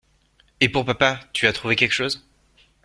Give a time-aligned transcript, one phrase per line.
[0.61, 2.25] Et pour Papa, tu as trouvé quelque chose?